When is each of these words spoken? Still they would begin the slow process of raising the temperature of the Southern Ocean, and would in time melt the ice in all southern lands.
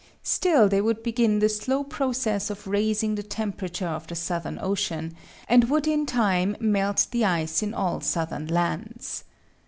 Still 0.23 0.67
they 0.67 0.81
would 0.81 1.03
begin 1.03 1.37
the 1.37 1.47
slow 1.47 1.83
process 1.83 2.49
of 2.49 2.65
raising 2.65 3.13
the 3.13 3.21
temperature 3.21 3.85
of 3.87 4.07
the 4.07 4.15
Southern 4.15 4.57
Ocean, 4.59 5.15
and 5.47 5.69
would 5.69 5.85
in 5.87 6.07
time 6.07 6.57
melt 6.59 7.05
the 7.11 7.23
ice 7.23 7.61
in 7.61 7.71
all 7.75 8.01
southern 8.01 8.47
lands. 8.47 9.23